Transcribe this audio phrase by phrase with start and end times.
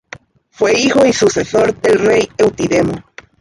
[0.49, 3.03] Fue hijo y sucesor del rey Eutidemo.